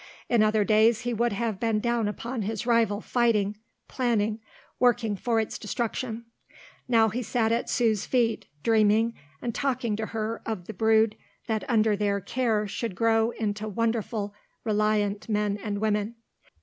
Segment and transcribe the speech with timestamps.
[0.29, 3.57] In other days he would have been down upon this rival fighting,
[3.87, 4.39] planning,
[4.79, 6.25] working for its destruction.
[6.87, 11.69] Now he sat at Sue's feet, dreaming and talking to her of the brood that
[11.69, 14.33] under their care should grow into wonderful
[14.63, 16.15] reliant men and women.